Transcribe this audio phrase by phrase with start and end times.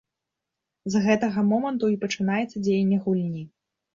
[0.93, 3.43] З гэтага моманту і пачынаецца дзеянне гульні.